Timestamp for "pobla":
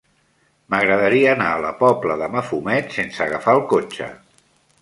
1.83-2.17